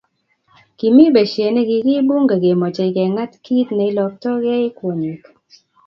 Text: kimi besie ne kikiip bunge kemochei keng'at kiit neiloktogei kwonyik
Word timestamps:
kimi 0.77 1.05
besie 1.13 1.47
ne 1.51 1.61
kikiip 1.69 2.05
bunge 2.07 2.35
kemochei 2.43 2.93
keng'at 2.95 3.31
kiit 3.43 3.69
neiloktogei 3.77 4.65
kwonyik 4.77 5.23